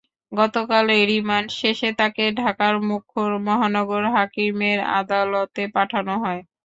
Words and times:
গতকাল 0.31 0.85
রিমান্ড 1.05 1.49
শেষে 1.59 1.89
তাকে 1.99 2.23
ঢাকার 2.39 2.75
মুখ্য 2.89 3.15
মহানগর 3.47 4.03
হাকিমের 4.15 4.79
আদালতে 4.99 5.63
পাঠানো 5.75 6.13
হয়। 6.23 6.41